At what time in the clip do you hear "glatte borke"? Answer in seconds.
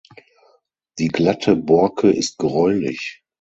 1.09-2.09